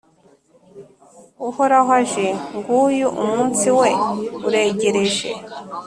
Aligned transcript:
Uhoraho 1.47 1.91
aje, 1.99 2.27
nguyu 2.57 3.07
umunsi 3.23 3.67
we 3.79 3.89
uregereje! 4.47 5.29